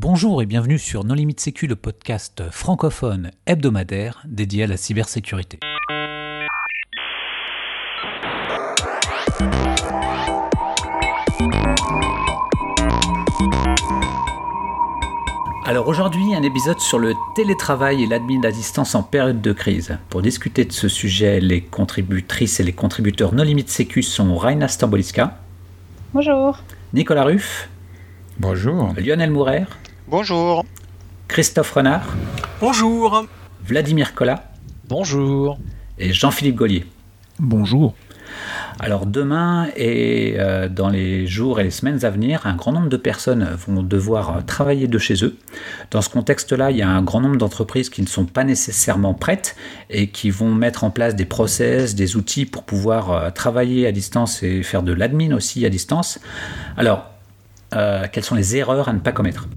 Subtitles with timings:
[0.00, 5.58] Bonjour et bienvenue sur Non Limite Sécu, le podcast francophone hebdomadaire dédié à la cybersécurité.
[15.66, 19.98] Alors aujourd'hui, un épisode sur le télétravail et l'admin à distance en période de crise.
[20.10, 24.68] Pour discuter de ce sujet, les contributrices et les contributeurs Non Limite Sécu sont Raina
[24.68, 25.40] Stamboliska.
[26.14, 26.62] Bonjour.
[26.94, 27.68] Nicolas Ruff.
[28.38, 28.94] Bonjour.
[28.96, 29.64] Lionel Mourer.
[30.10, 30.64] Bonjour.
[31.28, 32.16] Christophe Renard.
[32.62, 33.26] Bonjour.
[33.62, 34.42] Vladimir Collat.
[34.88, 35.58] Bonjour.
[35.98, 36.86] Et Jean-Philippe Gaulier.
[37.38, 37.94] Bonjour.
[38.78, 42.88] Alors demain et euh, dans les jours et les semaines à venir, un grand nombre
[42.88, 45.36] de personnes vont devoir travailler de chez eux.
[45.90, 49.12] Dans ce contexte-là, il y a un grand nombre d'entreprises qui ne sont pas nécessairement
[49.12, 49.56] prêtes
[49.90, 53.92] et qui vont mettre en place des process, des outils pour pouvoir euh, travailler à
[53.92, 56.18] distance et faire de l'admin aussi à distance.
[56.78, 57.10] Alors,
[57.74, 59.48] euh, quelles sont les erreurs à ne pas commettre?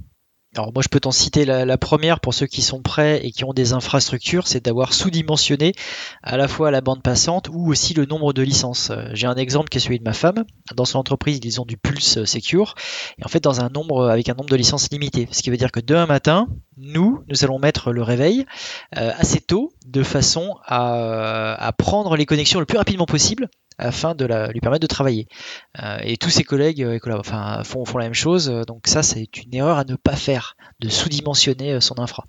[0.56, 3.46] Alors moi je peux t'en citer la, première pour ceux qui sont prêts et qui
[3.46, 5.74] ont des infrastructures, c'est d'avoir sous-dimensionné
[6.24, 8.90] à la fois la bande passante ou aussi le nombre de licences.
[8.90, 10.44] Euh, j'ai un exemple qui est celui de ma femme.
[10.76, 12.76] Dans son entreprise, ils ont du Pulse Secure
[13.18, 15.28] et en fait dans un nombre avec un nombre de licences limité.
[15.32, 16.48] Ce qui veut dire que demain matin,
[16.82, 18.46] nous, nous allons mettre le réveil
[18.98, 23.50] euh, assez tôt de façon à, à prendre les connexions le plus rapidement possible
[23.82, 25.28] afin de lui permettre de travailler.
[25.82, 29.78] Euh, et tous ses collègues euh, font, la même chose, donc ça c'est une erreur
[29.78, 32.26] à ne pas faire, de sous-dimensionner euh, son infra.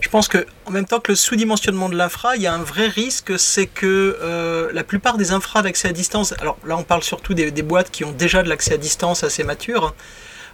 [0.00, 2.62] Je pense que en même temps que le sous-dimensionnement de l'infra, il y a un
[2.62, 7.02] vrai risque, c'est que la plupart des infras d'accès à distance, alors là on parle
[7.02, 9.94] surtout des, des boîtes qui ont déjà de l'accès à distance assez mature,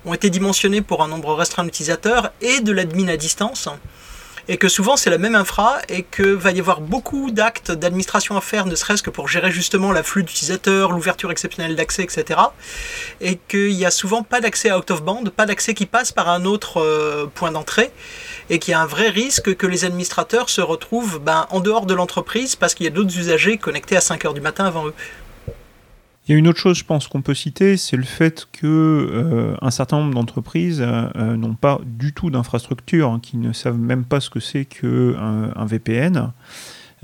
[0.05, 3.69] ont été dimensionnées pour un nombre restreint d'utilisateurs et de l'admin à distance
[4.49, 8.37] et que souvent c'est la même infra et que va y avoir beaucoup d'actes d'administration
[8.37, 12.41] à faire, ne serait-ce que pour gérer justement l'afflux d'utilisateurs, l'ouverture exceptionnelle d'accès, etc.
[13.21, 16.29] Et qu'il n'y a souvent pas d'accès out of band, pas d'accès qui passe par
[16.29, 17.91] un autre euh, point d'entrée
[18.51, 21.87] et qu'il y a un vrai risque que les administrateurs se retrouvent ben, en dehors
[21.87, 24.87] de l'entreprise parce qu'il y a d'autres usagers connectés à 5 heures du matin avant
[24.87, 24.95] eux.
[26.33, 29.71] Il une autre chose, je pense, qu'on peut citer, c'est le fait que euh, un
[29.71, 34.19] certain nombre d'entreprises euh, n'ont pas du tout d'infrastructure, hein, qui ne savent même pas
[34.19, 36.33] ce que c'est qu'un un VPN.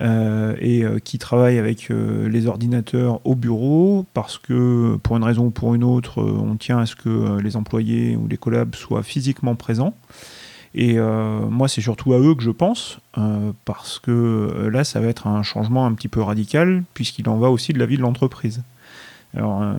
[0.00, 5.50] Euh, et qui travaillent avec les ordinateurs au bureau parce que pour une raison ou
[5.50, 9.56] pour une autre, on tient à ce que les employés ou les collabs soient physiquement
[9.56, 9.94] présents.
[10.74, 13.00] Et moi, c'est surtout à eux que je pense,
[13.64, 17.50] parce que là, ça va être un changement un petit peu radical, puisqu'il en va
[17.50, 18.62] aussi de la vie de l'entreprise.
[19.36, 19.74] Alors, euh,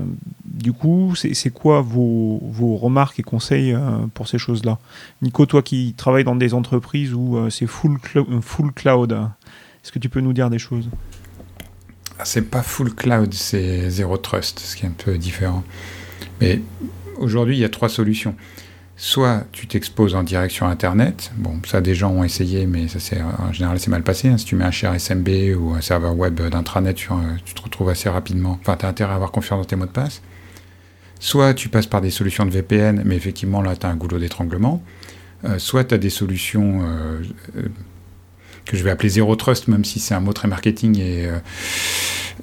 [0.46, 2.40] du coup, c'est quoi vos,
[2.78, 4.78] remarques et conseils euh, pour ces choses-là?
[5.22, 8.00] Nico, toi qui travailles dans des entreprises où euh, c'est full,
[8.76, 9.12] cloud,
[9.84, 10.90] est-ce que tu peux nous dire des choses?
[12.20, 15.64] Ah, C'est pas full cloud, c'est zéro trust, ce qui est un peu différent.
[16.42, 16.62] Mais
[17.18, 18.36] aujourd'hui, il y a trois solutions
[19.00, 21.32] soit tu t'exposes en direct sur Internet.
[21.38, 23.00] Bon, ça, des gens ont essayé, mais ça,
[23.40, 24.28] en général, c'est mal passé.
[24.28, 24.38] Hein.
[24.38, 27.08] Si tu mets un share SMB ou un serveur web d'intranet, tu,
[27.46, 28.60] tu te retrouves assez rapidement.
[28.60, 30.22] Enfin, tu as intérêt à avoir confiance dans tes mots de passe.
[31.22, 34.20] Soit tu passes par des solutions de VPN, mais effectivement, là, tu as un goulot
[34.20, 34.84] d'étranglement.
[35.46, 37.22] Euh, soit tu as des solutions euh,
[37.58, 37.70] euh,
[38.66, 41.30] que je vais appeler zéro trust, même si c'est un mot très marketing et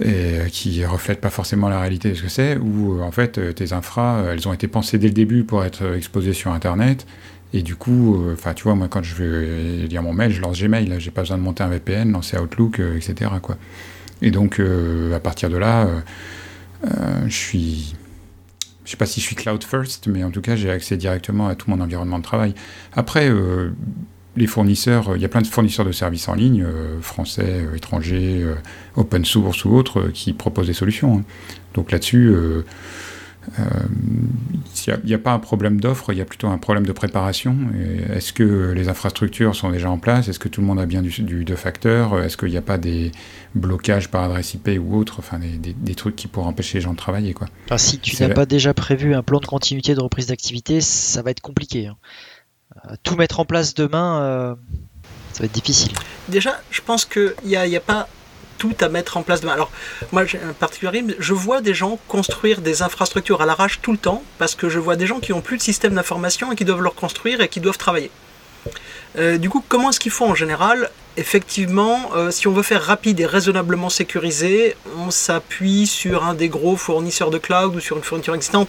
[0.00, 3.10] et euh, qui reflète pas forcément la réalité de ce que c'est, où euh, en
[3.10, 6.52] fait euh, tes infras, elles ont été pensées dès le début pour être exposées sur
[6.52, 7.06] Internet,
[7.52, 10.60] et du coup, enfin tu vois, moi quand je veux lire mon mail, je lance
[10.60, 13.30] Gmail, j'ai pas besoin de monter un VPN, lancer Outlook, etc.
[13.40, 13.56] Quoi.
[14.20, 14.60] Et donc
[15.14, 15.88] à partir de là,
[16.84, 17.94] je suis
[18.84, 21.48] je sais pas si je suis cloud first, mais en tout cas, j'ai accès directement
[21.48, 22.54] à tout mon environnement de travail.
[22.94, 23.30] Après,
[24.36, 27.76] les fournisseurs, il y a plein de fournisseurs de services en ligne, euh, français, euh,
[27.76, 28.54] étrangers, euh,
[28.96, 31.18] open source ou autres, qui proposent des solutions.
[31.18, 31.24] Hein.
[31.74, 32.34] Donc là-dessus,
[33.58, 37.54] il n'y a, pas un problème d'offre, il y a plutôt un problème de préparation.
[38.14, 40.28] Est-ce que les infrastructures sont déjà en place?
[40.28, 42.62] Est-ce que tout le monde a bien du, du deux facteurs Est-ce qu'il n'y a
[42.62, 43.12] pas des
[43.54, 45.16] blocages par adresse IP ou autre?
[45.18, 47.34] Enfin, des, trucs qui pourraient empêcher les gens de travailler.
[47.34, 47.48] Quoi.
[47.76, 51.30] si tu n'as pas déjà prévu un plan de continuité de reprise d'activité, ça va
[51.30, 51.88] être compliqué.
[51.88, 51.96] Hein.
[53.02, 54.54] Tout mettre en place demain, euh,
[55.32, 55.92] ça va être difficile.
[56.28, 58.08] Déjà, je pense qu'il n'y a, a pas
[58.58, 59.52] tout à mettre en place demain.
[59.52, 59.70] Alors,
[60.12, 63.98] moi, j'ai un particularisme, je vois des gens construire des infrastructures à l'arrache tout le
[63.98, 66.64] temps, parce que je vois des gens qui n'ont plus de système d'information et qui
[66.64, 68.10] doivent le reconstruire et qui doivent travailler.
[69.18, 70.90] Euh, du coup, comment est-ce qu'il faut en général?
[71.18, 76.50] Effectivement, euh, si on veut faire rapide et raisonnablement sécurisé, on s'appuie sur un des
[76.50, 78.68] gros fournisseurs de cloud ou sur une fourniture existante.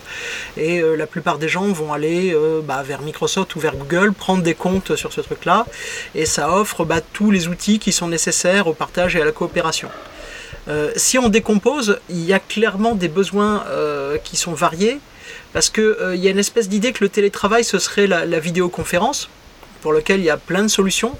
[0.55, 4.41] Et euh, la plupart des gens vont aller bah, vers Microsoft ou vers Google, prendre
[4.41, 5.65] des comptes sur ce truc-là.
[6.15, 9.33] Et ça offre bah, tous les outils qui sont nécessaires au partage et à la
[9.33, 9.89] coopération.
[10.95, 13.65] si on décompose, il y a clairement des besoins
[14.23, 14.99] qui sont variés.
[15.53, 19.29] parce qu'il il y a une espèce d'idée que le télétravail, ce serait la vidéoconférence,
[19.81, 21.17] pour lequel il y a plein de solutions.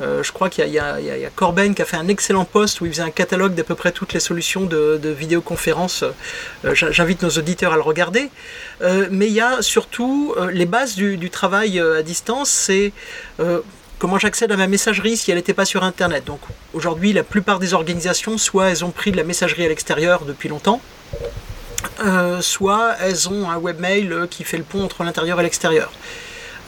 [0.00, 2.92] Euh, je crois qu'il y, a Corben qui a fait un excellent post où il
[2.92, 6.04] faisait un catalogue d'à peu près toutes les solutions de, vidéoconférence.
[6.64, 8.30] Euh, j'invite nos auditeurs à le regarder.
[8.82, 12.92] Euh, mais il y a surtout les bases du, travail à distance, c'est
[13.98, 16.24] comment j'accède à ma messagerie si elle n'était pas sur Internet.
[16.24, 16.40] Donc
[16.72, 20.48] aujourd'hui, la plupart des organisations, soit elles ont pris de la messagerie à l'extérieur depuis
[20.48, 20.80] longtemps,
[22.40, 25.92] soit elles ont un webmail qui fait le pont entre l'intérieur et l'extérieur.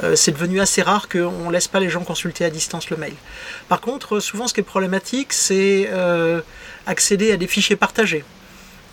[0.03, 2.97] Euh, c'est devenu assez rare qu'on ne laisse pas les gens consulter à distance le
[2.97, 3.15] mail.
[3.69, 6.41] Par contre, souvent ce qui est problématique, c'est euh,
[6.87, 8.25] accéder à des fichiers partagés.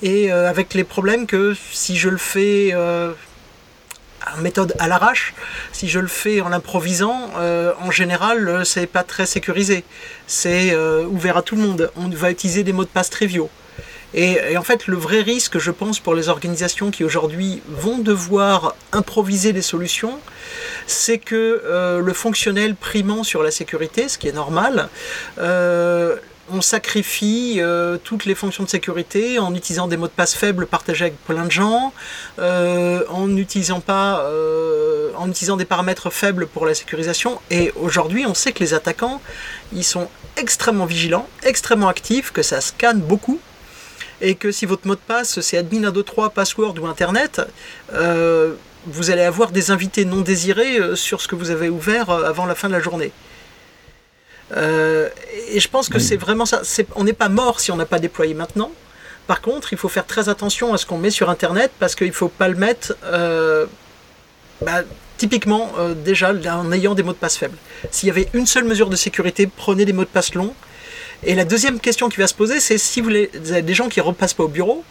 [0.01, 5.33] Et euh, avec les problèmes que si je le fais en méthode à l'arrache,
[5.71, 7.31] si je le fais en l'improvisant,
[7.79, 9.83] en général, c'est pas très sécurisé.
[10.27, 10.75] C'est
[11.05, 11.91] ouvert à tout le monde.
[11.95, 13.49] On va utiliser des mots de passe triviaux.
[14.13, 18.75] Et, en fait, le vrai risque, je pense, pour les organisations qui aujourd'hui vont devoir
[18.93, 20.19] improviser des solutions,
[20.85, 24.87] c'est que euh, le fonctionnel primant sur la sécurité, ce qui est normal,
[25.39, 26.15] euh,
[26.49, 30.65] on sacrifie euh, toutes les fonctions de sécurité en utilisant des mots de passe faibles
[30.65, 31.91] partagés avec plein de gens,
[32.39, 34.25] en n'utilisant pas,
[35.17, 37.41] en utilisant des paramètres faibles pour la sécurisation.
[37.51, 39.21] Et aujourd'hui, on sait que les attaquants,
[39.73, 40.07] ils sont
[40.37, 43.41] extrêmement vigilants, extrêmement actifs, que ça scanne beaucoup
[44.21, 47.41] et que si votre mot de passe c'est admin123 password ou internet,
[47.93, 48.53] euh,
[48.85, 52.23] vous allez avoir des invités non désirés euh, sur ce que vous avez ouvert euh,
[52.23, 53.11] avant la fin de la journée.
[54.55, 56.61] et je pense que c'est vraiment ça.
[56.95, 58.71] on n'est pas mort si on n'a pas déployé maintenant.
[59.27, 62.07] Par contre, il faut faire très attention à ce qu'on met sur Internet parce qu'il
[62.07, 62.95] ne faut pas le mettre
[64.61, 64.83] bah,
[65.17, 65.73] typiquement
[66.05, 67.57] déjà en ayant des mots de passe faibles.
[67.91, 70.55] S'il y avait une seule mesure de sécurité, prenez des mots de passe longs
[71.23, 73.99] et la deuxième question qui va se poser, c'est si vous, avez des gens qui
[73.99, 74.83] ne repassent pas au bureau,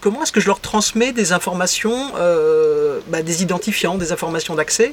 [0.00, 4.92] comment est-ce que je leur transmets des informations, euh, bah, des identifiants, des informations d'accès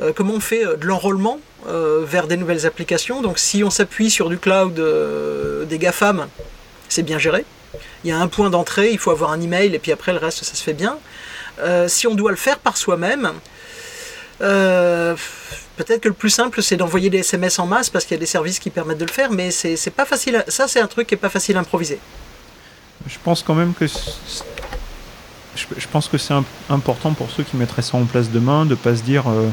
[0.00, 3.22] euh, Comment on fait euh, de l'enrôlement vers des nouvelles applications?
[3.22, 4.74] Donc si on s'appuie sur du cloud
[5.66, 6.28] des GAFAM,
[6.90, 7.46] c'est bien géré.
[8.04, 10.18] Il y a un point d'entrée, il faut avoir un email et puis après le
[10.18, 10.98] reste ça se fait bien.
[11.86, 13.32] si on doit le faire par soi-même,
[14.38, 18.20] Peut-être que le plus simple, c'est d'envoyer des SMS en masse parce qu'il y a
[18.20, 20.44] des services qui permettent de le faire, mais c'est pas facile.
[20.48, 21.98] Ça, c'est un truc qui est pas facile à improviser.
[23.06, 23.86] Je pense quand même que
[25.56, 26.34] je, pense que c'est
[26.70, 29.48] important pour ceux qui mettraient ça en place demain de pas se dire euh,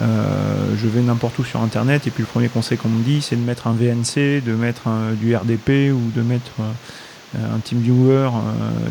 [0.00, 3.22] euh, je vais n'importe où sur internet et puis le premier conseil qu'on me dit
[3.22, 4.82] c'est de mettre un VNC, de mettre
[5.14, 8.30] du RDP ou de mettre euh, un TeamViewer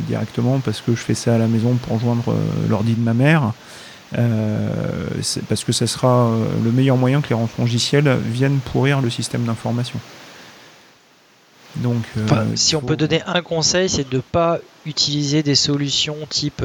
[0.08, 2.36] directement parce que je fais ça à la maison pour rejoindre
[2.70, 3.54] l'ordi de ma mère.
[4.18, 4.70] Euh,
[5.48, 9.44] parce que ce sera euh, le meilleur moyen que les logiciels viennent pourrir le système
[9.44, 10.00] d'information.
[11.76, 14.58] Donc, euh, si on peut donner un conseil, c'est de ne pas
[14.88, 16.64] utiliser des solutions type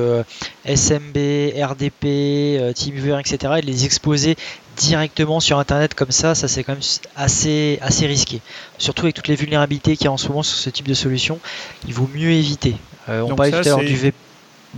[0.64, 1.16] SMB,
[1.62, 3.54] RDP, TeamViewer, etc.
[3.58, 4.36] et de les exposer
[4.78, 6.34] directement sur Internet comme ça.
[6.34, 6.82] Ça, c'est quand même
[7.16, 8.40] assez, assez risqué.
[8.78, 10.94] Surtout avec toutes les vulnérabilités qu'il y a en ce moment sur ce type de
[10.94, 11.38] solution,
[11.86, 12.76] il vaut mieux éviter.
[13.06, 14.16] on parlait tout à l'heure du VP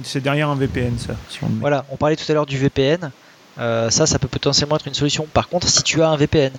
[0.02, 1.14] c'est derrière un VPN, ça.
[1.60, 3.10] voilà, on parlait tout à l'heure du VPN.
[3.58, 5.26] Euh, ça, ça peut potentiellement être une solution.
[5.32, 6.52] Par contre, si tu as un VPN,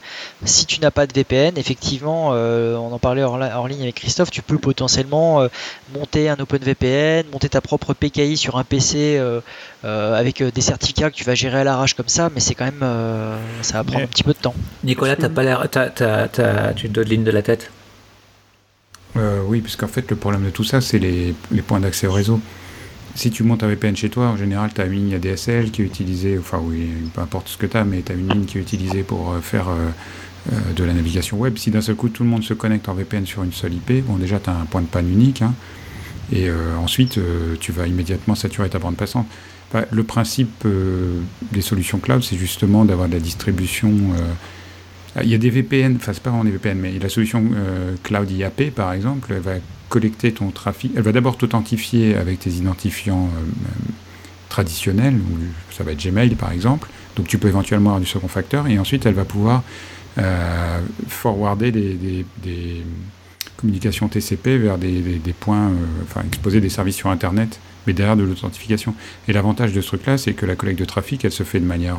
[0.45, 4.31] si tu n'as pas de VPN, effectivement, euh, on en parlait hors, ligne avec Christophe,
[4.31, 5.47] tu peux potentiellement euh,
[5.93, 9.21] monter un OpenVPN, monter ta propre PKI sur un PC
[9.83, 12.85] avec des certificats que tu vas gérer à l'arrache comme ça, mais c'est quand même,
[13.61, 14.55] ça va prendre un petit peu de temps.
[14.83, 15.67] Nicolas, t'as pas l'air,
[16.75, 17.71] tu te ligne de la tête?
[19.15, 22.39] oui, puisqu'en fait, le problème de tout ça, c'est les, les points d'accès au réseau
[23.17, 25.81] si tu montes un VPN chez toi, en général, tu as une ligne ADSL qui
[25.81, 28.45] est utilisée, enfin oui, peu importe ce que tu as, mais tu as une ligne
[28.45, 29.89] qui est utilisée pour euh, faire euh,
[30.53, 31.57] euh, de la navigation web.
[31.57, 34.05] Si d'un seul coup tout le monde se connecte en VPN sur une seule IP,
[34.05, 35.55] bon déjà tu as un point de panne unique, hein,
[36.31, 37.17] et ensuite
[37.61, 39.27] tu vas immédiatement saturer ta bande passante.
[39.91, 40.67] le principe
[41.53, 43.93] des solutions cloud, c'est justement d'avoir de la distribution.
[45.23, 47.45] il y a des VPN, enfin c'est pas vraiment des VPN, mais la solution
[48.03, 49.53] Cloud IAP par exemple, elle va
[49.89, 50.91] collecter ton trafic.
[50.95, 53.91] Elle va d'abord t'authentifier avec tes identifiants euh, euh,
[54.49, 55.15] traditionnels,
[55.71, 56.89] ça va être Gmail par exemple.
[57.15, 59.63] Donc tu peux éventuellement avoir du second facteur et ensuite elle va pouvoir
[60.17, 62.25] euh, forwarder des,
[63.57, 65.71] communications TCP vers des, points,
[66.03, 68.93] enfin exposer des services sur Internet, mais derrière de l'authentification.
[69.27, 71.65] Et l'avantage de ce truc-là, c'est que la collecte de trafic, elle se fait de
[71.65, 71.97] manière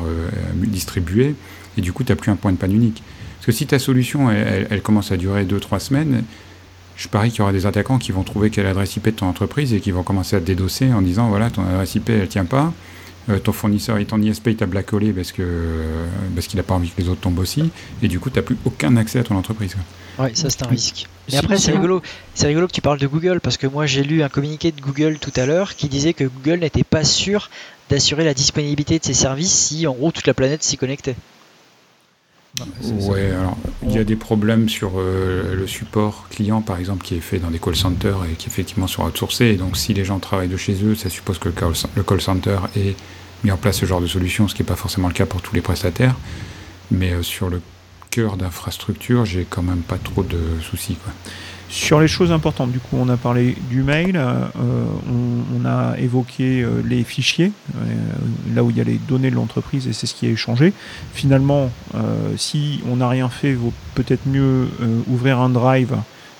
[0.55, 1.35] distribuée
[1.77, 3.03] et du coup, tu n'as plus un point de panne unique.
[3.37, 6.23] Parce que si ta solution, elle, elle commence à durer 2-3 semaines,
[6.99, 9.27] je parie qu'il y aura des attaquants qui vont trouver quelle adresse IP de ton
[9.27, 12.27] entreprise et qui vont commencer à te dédosser en disant voilà, ton adresse IP elle
[12.27, 12.73] tient pas.
[13.43, 15.43] ton fournisseur et ton ISP t'a blackholé parce que
[16.35, 17.71] parce qu'il n'a pas envie que les autres tombent aussi,
[18.03, 19.75] et du coup, tu n'as plus aucun accès à ton entreprise.
[20.19, 21.07] Oui, ça c'est un risque.
[21.31, 22.01] Mais après, c'est rigolo,
[22.33, 24.81] c'est rigolo que tu parles de Google parce que moi j'ai lu un communiqué de
[24.81, 27.49] Google tout à l'heure qui disait que Google n'était pas sûr
[27.89, 31.15] d'assurer la disponibilité de ses services si en gros toute la planète s'y connectait.
[33.07, 37.15] Ouais, alors il y a des problèmes sur euh, le support client par exemple qui
[37.15, 39.45] est fait dans des call centers et qui effectivement sont outsourcés.
[39.45, 42.03] Et donc si les gens travaillent de chez eux, ça suppose que le call, le
[42.03, 42.95] call center ait
[43.43, 45.41] mis en place ce genre de solution, ce qui n'est pas forcément le cas pour
[45.41, 46.15] tous les prestataires.
[46.91, 47.61] Mais euh, sur le
[48.09, 50.95] cœur d'infrastructure, j'ai quand même pas trop de soucis.
[50.95, 51.13] Quoi.
[51.69, 54.47] Sur les choses importantes, du coup, on a parlé du mail, euh,
[55.07, 59.35] on, a évoqué euh, les fichiers, euh, là où il y a les données de
[59.35, 60.73] l'entreprise et c'est ce qui est échangé.
[61.13, 61.69] Finalement,
[62.37, 64.67] si on n'a rien fait, il vaut peut-être mieux
[65.07, 65.95] ouvrir un drive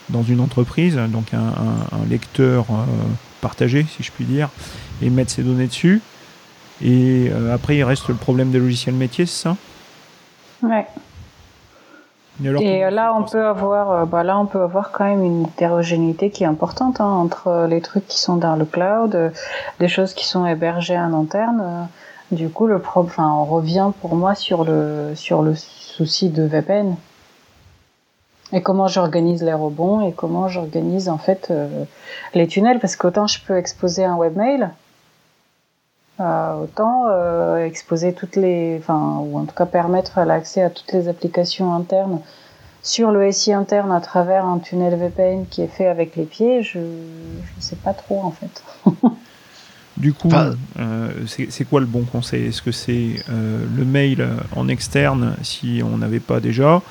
[0.09, 2.65] dans une entreprise, donc un, un lecteur
[3.41, 4.49] partagé, si je puis dire,
[5.01, 6.01] et mettre ces données dessus.
[6.83, 9.57] Et après, il reste le problème des logiciels métiers, c'est ça?
[10.63, 10.87] Ouais.
[12.43, 15.43] Et euh, là, on peut avoir, euh, bah là, on peut avoir quand même une
[15.43, 19.29] hétérogénéité qui est importante hein, entre les trucs qui sont dans le cloud, euh,
[19.79, 21.87] des choses qui sont hébergées en interne.
[22.31, 26.95] Du coup, le enfin, on revient pour moi sur le sur le souci de VPN
[28.53, 31.51] et comment j'organise les rebonds et comment j'organise en fait
[32.35, 34.69] les tunnels parce qu'autant je peux exposer un webmail,
[36.19, 40.91] euh, autant euh, exposer toutes les, enfin, ou en tout cas permettre l'accès à toutes
[40.91, 42.19] les applications internes.
[42.83, 46.61] Sur le SI interne à travers un tunnel VPN qui est fait avec les pieds,
[46.61, 48.63] je ne sais pas trop en fait.
[49.97, 50.29] du coup,
[50.77, 52.47] euh, c'est quoi le bon conseil?
[52.47, 56.81] Est-ce que c'est le mail en externe si on n'avait pas déjà,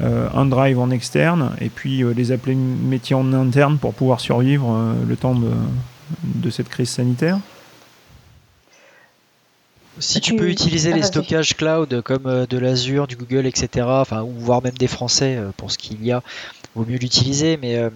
[0.00, 5.16] un drive en externe, et puis les appeler métiers en interne pour pouvoir survivre le
[5.16, 5.50] temps de,
[6.22, 7.38] de cette crise sanitaire?
[9.98, 14.22] Si tu peux utiliser les stockages cloud comme euh, de l'Azure, du Google, etc., enfin,
[14.22, 16.22] ou voire même des Français euh, pour ce qu'il y a,
[16.74, 17.90] vaut mieux l'utiliser, mais euh,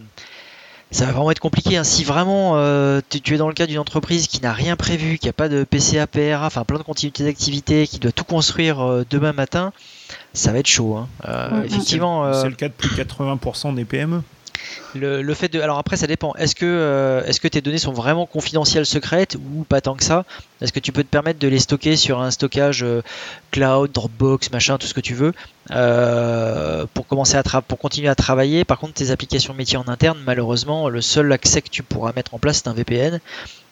[0.91, 1.77] ça va vraiment être compliqué.
[1.77, 1.85] Hein.
[1.85, 2.55] Si vraiment
[3.09, 5.65] tu, es dans le cas d'une entreprise qui n'a rien prévu, qui n'a pas de
[5.65, 9.73] PCA, PRA, enfin plein de continuité d'activité, qui doit tout construire demain matin,
[10.33, 10.97] ça va être chaud.
[10.97, 11.63] Hein.
[11.65, 12.33] Effectivement.
[12.33, 14.23] C'est le cas de plus de 80% des PME.
[14.95, 15.61] Le, fait de.
[15.61, 16.35] Alors après, ça dépend.
[16.35, 20.05] Est-ce que, euh, est-ce que tes données sont vraiment confidentielles, secrètes ou pas tant que
[20.05, 20.25] ça?
[20.61, 23.03] Est-ce que tu peux te permettre de les stocker sur un stockage euh,
[23.51, 25.33] cloud, Dropbox, machin, tout ce que tu veux,
[25.71, 28.65] euh, pour continuer à travailler?
[28.65, 32.35] Par contre, tes applications métiers en interne, malheureusement, le seul accès que tu pourras mettre
[32.35, 33.21] en place, c'est un VPN.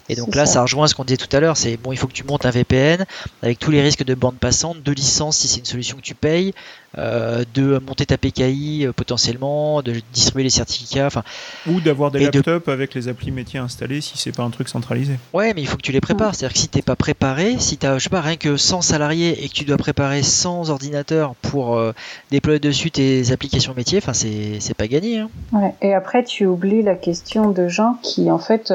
[0.08, 0.62] Et donc là, ça.
[0.62, 2.50] rejoint ce qu'on disait tout à l'heure, c'est bon, il faut que tu montes un
[2.50, 3.04] VPN
[3.42, 6.14] avec tous les risques de bande passante, de licence si c'est une solution que tu
[6.14, 6.54] payes,
[6.96, 11.22] euh, de monter ta PKI euh, potentiellement, de distribuer les certificats, enfin.
[11.66, 15.14] Ou d'avoir des laptops avec les applis métiers installés si c'est pas un truc centralisé.
[15.34, 16.34] Ouais, mais il faut que tu les prépares.
[16.34, 19.44] C'est-à-dire que si t'es pas préparé, si t'as, je sais pas, rien que 100 salariés
[19.44, 21.92] et que tu dois préparer 100 ordinateurs pour euh,
[22.30, 25.18] déployer dessus tes applications métiers, enfin c'est, c'est pas gagné.
[25.18, 25.28] Hein.
[25.52, 25.74] Ouais.
[25.82, 28.72] Et après, tu oublies la question de gens qui en fait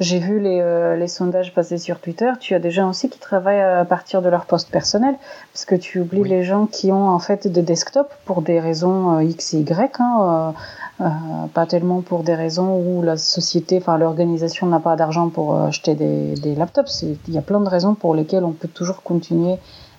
[0.00, 2.30] j'ai vu les, euh, les, sondages passés sur Twitter.
[2.40, 5.14] Tu as des gens aussi qui travaillent à partir de leur poste personnel,
[5.52, 9.18] parce que tu oublies les gens qui ont en fait des desktops pour des raisons
[9.18, 10.54] euh, X et Y, hein,
[11.00, 11.06] euh,
[11.52, 15.94] pas tellement pour des raisons où la société, enfin l'organisation n'a pas d'argent pour acheter
[15.94, 17.02] des, des laptops.
[17.02, 19.56] Il y a plein de raisons pour lesquelles on peut toujours continuer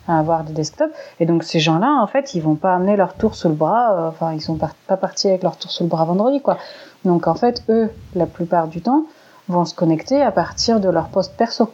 [0.08, 0.94] à avoir des desktops.
[1.20, 4.08] Et donc ces gens-là, en fait, ils vont pas amener leur tour sous le bras.
[4.08, 6.58] Enfin, ils sont pas partis avec leur tour sous le bras vendredi, quoi.
[7.04, 9.04] Donc en fait, eux, la plupart du temps,
[9.48, 11.72] vont se connecter à partir de leur poste perso.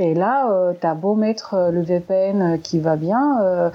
[0.00, 3.70] Et là, euh, tu as beau mettre euh, le VPN euh, qui va bien,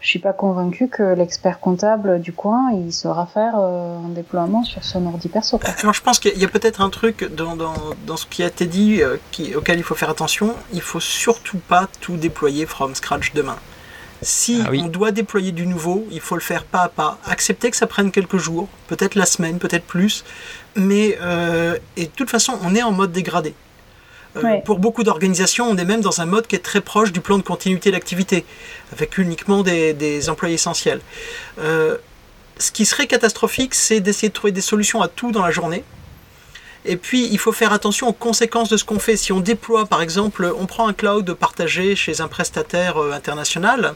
[0.00, 4.82] je suis pas convaincu que l'expert comptable du coin, il saura faire un déploiement sur
[4.82, 5.60] son ordi perso.
[5.82, 7.74] Alors je pense qu'il y a peut-être un truc dans, dans,
[8.06, 9.02] dans, ce qui a été dit
[9.54, 10.54] auquel il faut faire attention.
[10.72, 13.56] Il faut surtout pas tout déployer from scratch demain.
[14.22, 17.18] Si ah on doit déployer du nouveau, il faut le faire pas à pas.
[17.24, 20.24] Accepter que ça prenne quelques jours, peut-être la semaine, peut-être plus.
[20.76, 23.54] Mais euh, et de toute façon, on est en mode dégradé.
[24.36, 27.20] Euh, pour beaucoup d'organisations, on est même dans un mode qui est très proche du
[27.20, 28.44] plan de continuité d'activité,
[28.92, 31.00] avec uniquement des, employés essentiels.
[31.58, 31.96] Euh,
[32.58, 35.82] ce qui serait catastrophique, c'est d'essayer de trouver des solutions à tout dans la journée.
[36.86, 39.16] Et puis, il faut faire attention aux conséquences de ce qu'on fait.
[39.16, 43.94] Si on déploie, par exemple, on prend un cloud partagé chez un prestataire international,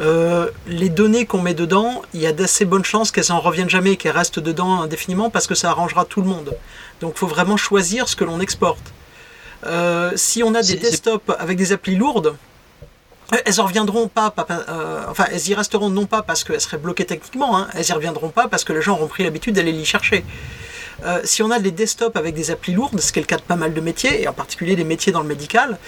[0.00, 3.70] euh, les données qu'on met dedans, il y a d'assez bonnes chances qu'elles en reviennent
[3.70, 6.54] jamais, qu'elles restent dedans indéfiniment parce que ça arrangera tout le monde.
[7.00, 8.92] Donc il faut vraiment choisir ce que l'on exporte.
[9.64, 12.36] Euh, si on a des desktops avec des applis lourdes,
[13.44, 17.06] elles en reviendront pas, euh, enfin elles y resteront non pas parce qu'elles seraient bloquées
[17.06, 19.84] techniquement, hein, elles y reviendront pas parce que les gens auront pris l'habitude d'aller les
[19.84, 20.24] chercher.
[21.04, 23.36] Euh, si on a des desktops avec des applis lourdes, ce qui est le cas
[23.36, 25.78] de pas mal de métiers, et en particulier des métiers dans le médical,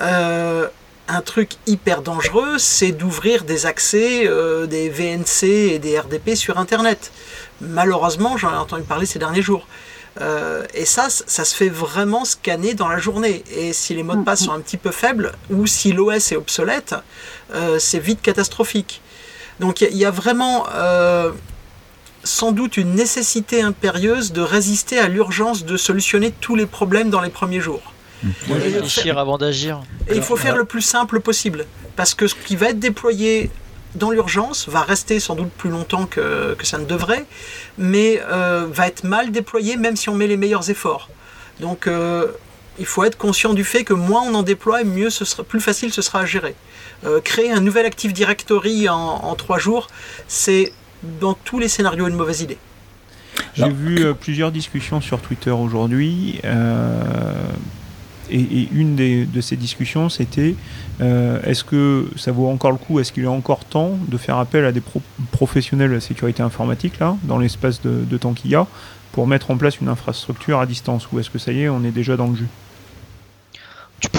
[0.00, 0.68] euh,
[1.08, 6.58] un truc hyper dangereux, c'est d'ouvrir des accès, euh, des VNC et des RDP sur
[6.58, 7.12] Internet.
[7.60, 9.66] Malheureusement, j'en ai entendu parler ces derniers jours.
[10.20, 13.44] Euh, et ça, ça se fait vraiment scanner dans la journée.
[13.54, 16.36] Et si les mots de passe sont un petit peu faibles ou si l'OS est
[16.36, 16.94] obsolète,
[17.52, 19.02] euh, c'est vite catastrophique.
[19.60, 20.66] Donc il y, y, a vraiment
[22.24, 27.20] sans doute une nécessité impérieuse de résister à l'urgence de solutionner tous les problèmes dans
[27.20, 27.92] les premiers jours.
[28.22, 29.80] De réfléchir avant d'agir.
[30.08, 31.66] Et il faut faire le plus simple possible.
[31.96, 33.50] Parce que ce qui va être déployé
[33.94, 37.26] dans l'urgence va rester sans doute plus longtemps que, que ça ne devrait,
[37.78, 41.10] mais euh, va être mal déployé même si on met les meilleurs efforts.
[41.60, 42.28] Donc euh,
[42.78, 45.60] il faut être conscient du fait que moins on en déploie, mieux ce sera, plus
[45.60, 46.56] facile ce sera à gérer.
[47.04, 49.86] Euh, créer un nouvel Active Directory en, en trois jours,
[50.26, 50.72] c'est
[51.20, 52.58] dans tous les scénarios une mauvaise idée.
[53.54, 56.40] J'ai vu euh, plusieurs discussions sur Twitter aujourd'hui.
[56.44, 57.02] Euh,
[58.30, 60.54] et, et, une des, de ces discussions, c'était
[61.00, 64.38] euh, est-ce que ça vaut encore le coup, est-ce qu'il est encore temps de faire
[64.38, 68.32] appel à des pro professionnels de la sécurité informatique, là, dans l'espace de, de, temps
[68.32, 68.66] qu'il y a,
[69.12, 71.84] pour mettre en place une infrastructure à distance Ou est-ce que ça y est, on
[71.84, 72.48] est déjà dans le jus?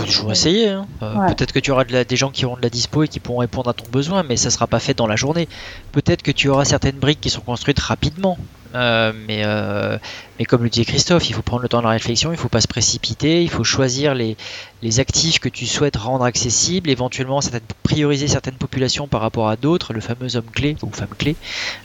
[0.06, 0.70] Tu peux toujours essayer.
[0.70, 0.88] Hein.
[1.02, 1.36] Euh, ouais.
[1.36, 3.20] Peut-être que tu auras de la, des gens qui auront de la dispo et qui
[3.20, 5.48] pourront répondre à ton besoin, mais ça ne sera pas fait dans la journée.
[5.92, 8.38] Peut-être que tu auras certaines briques qui sont construites rapidement.
[8.76, 9.98] Euh, mais, euh,
[10.38, 12.40] mais comme le disait Christophe, il faut prendre le temps de la réflexion, il ne
[12.40, 14.36] faut pas se précipiter, il faut choisir les,
[14.82, 19.56] les actifs que tu souhaites rendre accessibles, éventuellement certaines, prioriser certaines populations par rapport à
[19.56, 21.38] d'autres, le fameux homme clé ou femme clé.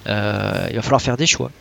[0.09, 1.53] Euh, il va falloir faire des choix.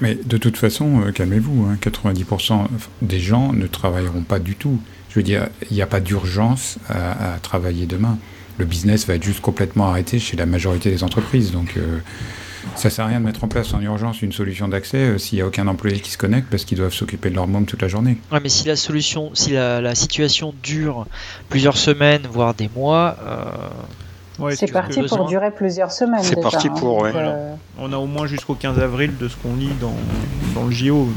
[0.00, 2.66] Mais de toute façon, calmez-vous, hein, 90%
[3.02, 4.80] des gens ne travailleront pas du tout.
[5.08, 8.18] Je veux dire, il n'y a pas d'urgence à, à, travailler demain.
[8.58, 11.52] Le business va être juste complètement arrêté chez la majorité des entreprises.
[11.52, 11.98] Donc, euh,
[12.74, 15.18] ça ne sert à rien de mettre en place en urgence une solution d'accès euh,
[15.18, 17.66] s'il n'y a aucun employé qui se connecte parce qu'ils doivent s'occuper de leur môme
[17.66, 18.18] toute la journée.
[18.32, 21.06] Ouais, mais si la solution, si la, la situation dure
[21.48, 23.16] plusieurs semaines, voire des mois.
[23.26, 23.44] Euh...
[24.38, 26.22] Ouais, c'est parti pour durer plusieurs semaines.
[26.22, 27.16] C'est parti pour, hein, ouais.
[27.16, 27.54] Euh...
[27.78, 29.96] On a au moins jusqu'au 15 avril de ce qu'on lit dans,
[30.54, 31.08] dans le JO.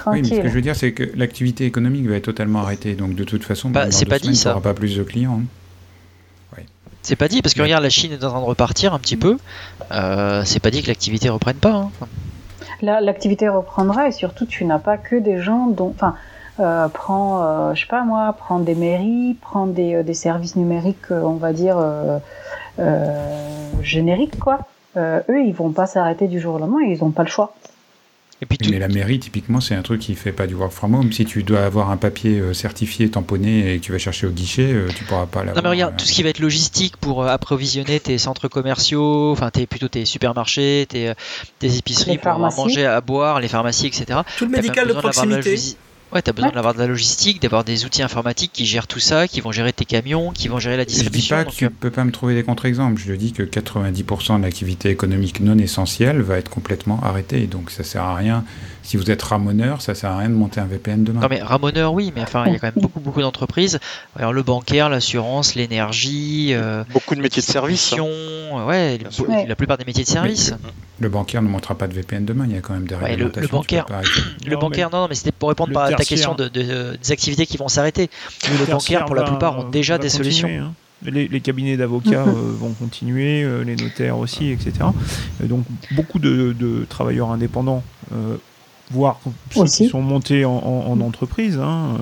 [0.00, 0.22] Tranquille.
[0.24, 2.94] Oui, mais ce que je veux dire, c'est que l'activité économique va être totalement arrêtée.
[2.94, 4.54] Donc, de toute façon, bah, c'est pas semaines, dit ça.
[4.54, 5.40] pas plus de clients.
[5.42, 6.56] Hein.
[6.56, 6.64] Ouais.
[7.02, 7.66] C'est pas dit parce que ouais.
[7.66, 9.36] regarde, la Chine est en train de repartir un petit peu.
[9.92, 11.72] Euh, c'est pas dit que l'activité reprenne pas.
[11.72, 11.90] Hein.
[12.82, 15.92] L'activité reprendra et surtout, tu n'as pas que des gens dont.
[15.94, 16.14] Enfin,
[16.60, 20.56] euh, prends, euh, je sais pas moi, prends des mairies, prends des, euh, des services
[20.56, 21.78] numériques, on va dire,
[23.82, 24.60] génériques, quoi.
[24.96, 27.54] eux, ils vont pas s'arrêter du jour au lendemain, ils n'ont pas le choix.
[28.42, 28.70] Et puis tout...
[28.70, 31.12] Mais la mairie, typiquement, c'est un truc qui fait pas du work from home.
[31.12, 34.30] Si tu dois avoir un papier euh, certifié, tamponné et que tu vas chercher au
[34.30, 35.56] guichet, euh, tu pourras pas l'avoir.
[35.56, 35.96] Non mais regarde, euh...
[35.98, 40.04] tout ce qui va être logistique pour approvisionner tes centres commerciaux, enfin tes, plutôt tes
[40.04, 41.12] supermarchés, tes,
[41.58, 44.20] tes épiceries les pour manger, à boire, les pharmacies, etc.
[44.38, 45.58] Tout le médical de proximité.
[46.12, 46.54] Ouais, t'as besoin ouais.
[46.54, 49.72] d'avoir de la logistique, d'avoir des outils informatiques qui gèrent tout ça, qui vont gérer
[49.72, 51.36] tes camions, qui vont gérer la distribution.
[51.36, 53.00] Je dis pas que tu peux pas me trouver des contre-exemples.
[53.00, 57.46] Je dis que 90% de l'activité économique non essentielle va être complètement arrêtée.
[57.46, 58.44] Donc ça sert à rien.
[58.90, 61.20] Si vous êtes ramoneur, ça sert à rien de monter un VPN demain.
[61.20, 63.78] Non mais ramoneur, oui, mais enfin il y a quand même beaucoup beaucoup d'entreprises.
[64.16, 66.48] Alors le bancaire, l'assurance, l'énergie.
[66.54, 67.92] Euh, beaucoup de métiers de service.
[67.92, 68.02] Hein.
[68.66, 68.98] Ouais,
[69.28, 70.56] ouais, la plupart des métiers de service.
[70.60, 72.46] Mais, le bancaire ne montera pas de VPN demain.
[72.48, 73.86] Il y a quand même des ouais, le, le, bancaire,
[74.44, 77.12] le non, bancaire, non, mais c'était pour répondre à ta question de, de, de, des
[77.12, 78.10] activités qui vont s'arrêter.
[78.50, 80.48] Le, le bancaire, pour la plupart, ont déjà des solutions.
[80.48, 80.74] Hein.
[81.04, 84.72] Les, les, cabinets d'avocats euh, vont continuer, euh, les notaires aussi, etc.
[85.40, 88.36] Euh, donc beaucoup de, de travailleurs indépendants, euh,
[88.90, 89.20] voire
[89.52, 89.84] ceux aussi.
[89.84, 91.96] qui sont montés en, en, en entreprise, hein,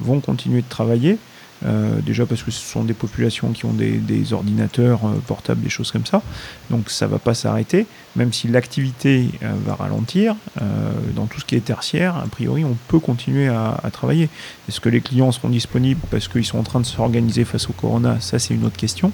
[0.00, 1.18] vont continuer de travailler.
[1.66, 5.60] Euh, déjà parce que ce sont des populations qui ont des, des ordinateurs euh, portables,
[5.60, 6.22] des choses comme ça.
[6.70, 10.36] Donc ça ne va pas s'arrêter, même si l'activité euh, va ralentir.
[11.16, 14.28] dans tout ce qui est tertiaire, a priori, on peut continuer à, à travailler.
[14.68, 17.72] Est-ce que les clients seront disponibles parce qu'ils sont en train de s'organiser face au
[17.72, 18.20] corona?
[18.20, 19.10] Ça, c'est une autre question.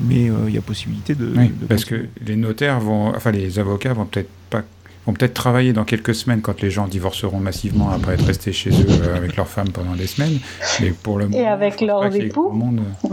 [0.00, 1.30] Mais il y a possibilité de.
[1.36, 4.62] Oui, de parce que les notaires vont, enfin les avocats vont peut-être pas
[5.06, 8.70] vont peut-être travailler dans quelques semaines quand les gens divorceront massivement après être restés chez
[8.70, 10.38] eux euh, avec leur femme pendant des semaines.
[10.80, 13.08] Mais pour le Et moment, avec leurs époux monde, euh,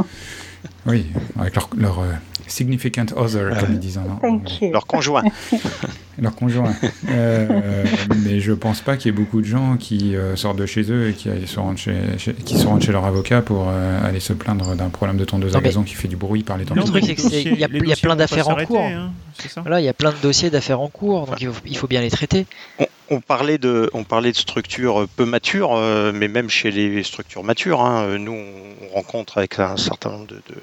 [0.86, 1.08] Oui,
[1.40, 2.12] avec leur, leur euh,
[2.48, 4.72] significant other, comme ils disent en anglais.
[4.72, 5.24] Leur conjoint.
[6.20, 6.74] leur conjoint.
[7.10, 7.86] Euh,
[8.26, 10.92] mais je pense pas qu'il y ait beaucoup de gens qui euh, sortent de chez
[10.92, 14.08] eux et qui se rendent chez, chez, qui se rendent chez leur avocat pour euh,
[14.08, 16.66] aller se plaindre d'un problème de tondeuse à gazon qui fait du bruit par les
[16.66, 16.76] temps.
[16.76, 18.82] Le truc, c'est qu'il y a, y a plein d'affaires en cours.
[18.82, 19.12] Hein,
[19.58, 21.88] voilà, il y a plein de dossiers d'affaires en cours, donc il faut, il faut
[21.88, 22.48] bien les traiter.
[22.80, 27.04] On, on, parlait de, on parlait de structures peu matures, euh, mais même chez les
[27.04, 30.56] structures matures, hein, nous, on rencontre avec un certain nombre de, de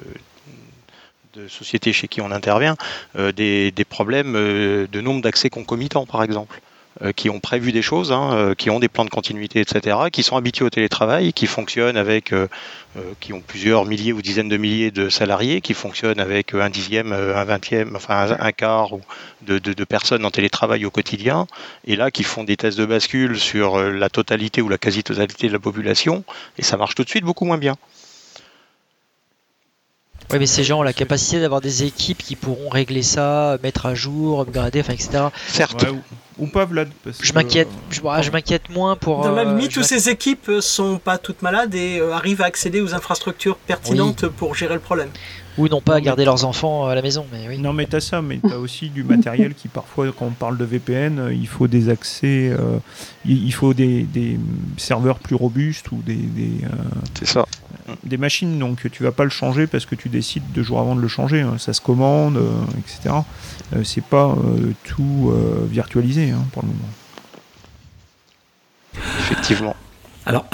[1.35, 2.77] de sociétés chez qui on intervient,
[3.17, 6.61] euh, des, problèmes euh, de nombre d'accès concomitants, par exemple.
[7.03, 10.23] euh, qui ont prévu des choses, hein, qui ont des plans de continuité, etc., qui
[10.23, 12.33] sont habitués au télétravail, qui fonctionnent avec,
[13.19, 17.13] qui ont plusieurs milliers ou dizaines de milliers de salariés, qui fonctionnent avec un dixième,
[17.13, 18.91] un vingtième, enfin un, quart
[19.43, 21.49] de, personnes en télétravail au quotidien,
[21.85, 25.53] et là qui font des tests de bascule sur la totalité ou la quasi-totalité de
[25.53, 26.23] la population,
[26.59, 27.77] et ça marche tout de suite beaucoup moins bien.
[30.33, 33.87] Oui, mais ces gens ont la capacité d'avoir des équipes qui pourront régler ça, mettre
[33.87, 35.25] à jour, upgrader, enfin, etc.
[35.49, 35.87] Certes.
[36.39, 36.89] ou, pas Vlad.
[37.21, 39.23] je m'inquiète, je, je m'inquiète moins pour.
[39.23, 42.47] Dans la euh, limite, toutes ces équipes sont pas toutes malades et euh, arrivent à
[42.47, 45.11] accéder aux infrastructures pertinentes pour gérer le problème
[45.59, 47.27] ou non pas garder leurs enfants à la maison.
[47.33, 47.59] Mais oui.
[47.59, 50.31] Non, mais tu as ça, mais tu as aussi du matériel qui, parfois, quand on
[50.31, 52.79] parle de VPN, euh, il faut des accès, euh,
[53.25, 54.07] il faut des,
[54.77, 56.15] serveurs plus robustes ou des.
[56.15, 56.61] des
[57.15, 57.47] C'est ça.
[58.03, 60.97] Des machines, donc tu vas pas le changer parce que tu décides deux jours avant
[60.97, 61.43] de le changer.
[61.43, 61.57] Hein.
[61.59, 62.39] Ça se commande,
[62.79, 63.15] etc.
[63.83, 64.35] c'est pas
[64.85, 65.33] tout
[65.71, 66.89] virtualisé hein, pour le moment.
[69.19, 69.77] Effectivement.
[70.27, 70.47] Alors,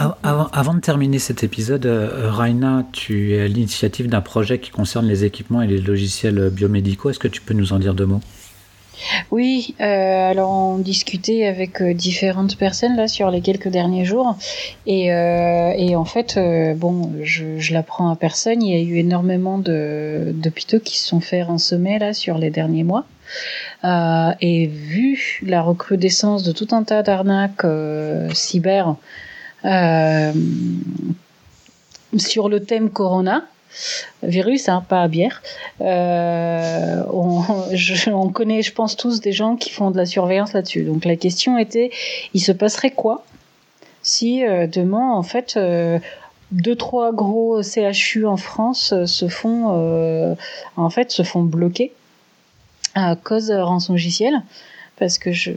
[0.52, 5.06] avant de terminer cet épisode, euh, Raina, tu es à l'initiative d'un projet qui concerne
[5.06, 7.10] les équipements et les logiciels biomédicaux.
[7.10, 8.20] Est-ce que tu peux nous en dire deux mots?
[9.30, 9.84] Oui, euh,
[10.30, 14.36] alors on discutait avec euh, différentes personnes là sur les quelques derniers jours
[14.86, 16.38] et, en fait
[16.76, 21.42] bon je, l'apprends à personne, il y a eu énormément d'hôpitaux qui se sont fait
[21.42, 23.06] rançonner là sur les derniers mois.
[23.84, 27.64] et vu la recrudescence de tout un tas d'arnaques
[28.34, 28.92] cyber euh,
[32.16, 33.44] sur le thème Corona,
[34.22, 35.42] virus, hein, pas à bière.
[35.80, 37.42] Euh, on,
[38.12, 40.84] on, connaît, je pense tous, des gens qui font de la surveillance là-dessus.
[40.84, 41.90] Donc la question était,
[42.34, 43.24] il se passerait quoi
[44.02, 45.98] si euh, demain, en fait, euh,
[46.52, 50.36] deux trois gros CHU en France se font,
[50.76, 51.92] en fait, se font bloquer
[52.94, 54.42] à cause rançon logiciel
[55.00, 55.50] parce que je,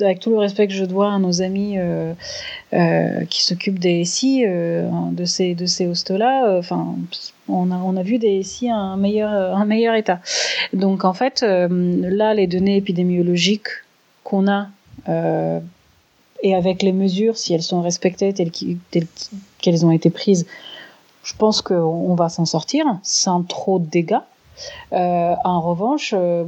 [0.00, 2.14] avec tout le respect que je dois à nos amis euh,
[2.72, 6.96] euh, qui s'occupent des SI euh, de ces de ces hostes-là, enfin,
[7.48, 10.20] on a on a vu des SI à un meilleur un meilleur état.
[10.72, 13.68] Donc en fait, là, les données épidémiologiques
[14.24, 14.68] qu'on a
[16.42, 18.50] et avec les mesures, si elles sont respectées telles
[19.60, 20.46] qu'elles ont été prises,
[21.22, 24.24] je pense qu'on va s'en sortir sans trop de dégâts.
[24.92, 26.44] Euh, en revanche, euh,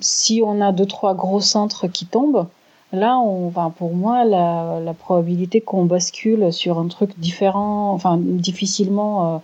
[0.00, 2.46] si on a deux trois gros centres qui tombent,
[2.92, 9.42] là, on, pour moi, la, probabilité qu'on bascule sur un truc différent, difficilement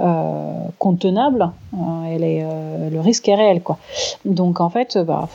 [0.00, 1.50] euh contenable,
[2.06, 2.46] elle est,
[2.90, 3.78] le risque est réel, quoi.
[4.24, 5.28] Donc en fait, bah,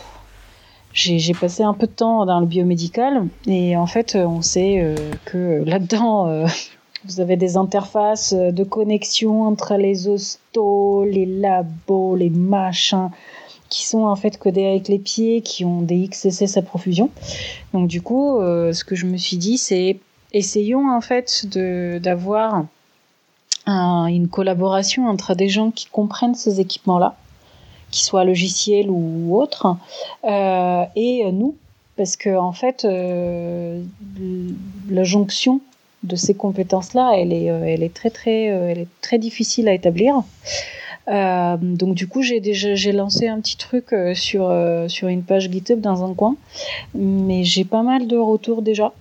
[0.93, 5.63] j'ai passé un peu de temps dans le biomédical et en fait, on sait que
[5.65, 6.45] là-dedans
[7.05, 13.09] vous avez des interfaces euh, de connexion entre les hostos, les labos, les machins
[13.69, 17.09] qui sont en fait codés avec les pieds, qui ont des XSS à profusion.
[17.73, 19.97] Donc du coup, euh, ce que je me suis dit, c'est
[20.31, 22.65] essayons en fait d'avoir
[23.65, 27.15] un, une collaboration entre des gens qui comprennent ces équipements-là,
[27.89, 29.75] qui soient logiciels ou autres,
[30.23, 31.55] euh, et nous,
[31.97, 32.83] parce que en fait,
[34.89, 35.61] la jonction
[36.03, 40.21] de ces compétences-là, elle est, euh, elle est très très, euh, très difficile à établir.
[41.09, 44.53] Euh, donc du coup, j'ai déjà lancé un petit truc sur
[44.87, 46.35] sur une page GitHub dans un coin,
[46.93, 48.93] mais j'ai pas mal de retours déjà.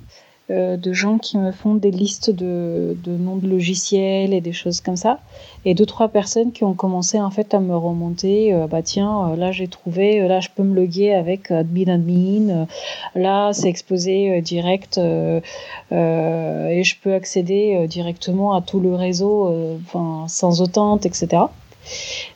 [0.52, 4.52] Euh, de gens qui me font des listes de, de, noms de logiciels et des
[4.52, 5.18] choses comme ça.
[5.64, 9.30] Et deux, trois personnes qui ont commencé en fait à me remonter, euh, bah tiens,
[9.30, 12.66] euh, là j'ai trouvé, là je peux me loguer avec admin admin,
[13.14, 15.42] là c'est exposé direct et
[15.90, 19.78] je peux accéder directement à tout le réseau
[20.26, 21.44] sans autante, etc.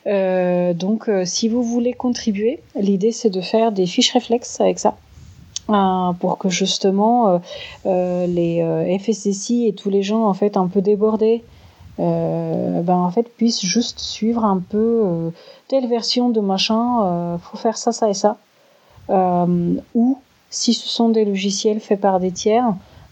[0.06, 4.96] donc si vous voulez contribuer, l'idée c'est de faire des fiches réflexes avec ça.
[5.68, 7.38] Euh, pour que justement euh,
[7.86, 11.42] euh, les FSSI et tous les gens en fait un peu débordés
[11.98, 15.32] ben en fait puissent juste suivre un peu
[15.66, 18.36] telle version de machin faut faire ça ça et ça
[19.08, 20.18] ou
[20.50, 22.66] si ce sont des logiciels faits par des tiers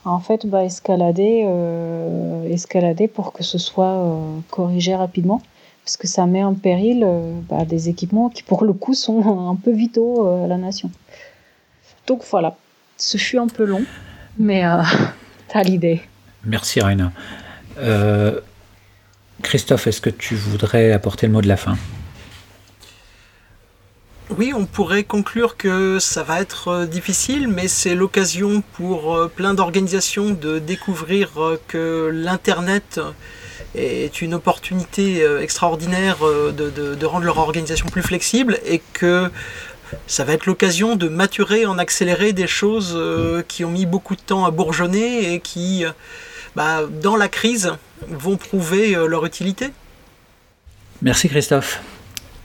[0.04, 1.48] en fait bah, escalader
[2.50, 4.00] escalader pour que ce soit
[4.50, 5.40] corrigé rapidement
[5.82, 7.08] parce que ça met en péril
[7.48, 10.90] bah, des équipements qui pour le coup sont un peu vitaux à la nation.
[12.06, 12.56] Donc voilà,
[12.96, 13.84] ce fut un peu long,
[14.38, 14.82] mais euh,
[15.48, 16.02] t'as l'idée.
[16.44, 17.12] Merci Raina.
[17.78, 18.40] Euh,
[19.42, 21.76] Christophe, est-ce que tu voudrais apporter le mot de la fin?
[24.30, 29.54] Oui, on pourrait conclure que ça va être euh, difficile, mais c'est l'occasion pour plein
[29.54, 31.32] d'organisations de découvrir
[31.68, 33.00] que l'Internet
[33.74, 39.30] est une opportunité extraordinaire de, de, rendre leur organisation plus flexible et que
[40.06, 42.98] ça va être l'occasion de maturer, en accélérer des choses
[43.48, 45.84] qui ont mis beaucoup de temps à bourgeonner et qui,
[46.56, 47.72] bah, dans la crise,
[48.08, 49.70] vont prouver leur utilité.
[51.02, 51.82] Merci Christophe.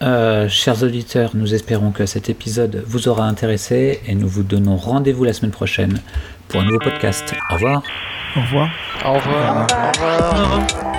[0.02, 5.24] chers auditeurs, nous espérons que cet épisode vous aura intéressé et nous vous donnons rendez-vous
[5.24, 6.02] la semaine prochaine
[6.50, 7.34] pour un nouveau podcast.
[7.50, 7.84] Au revoir.
[8.36, 8.70] Au revoir.
[9.06, 9.68] Au revoir.
[9.72, 10.99] Au revoir.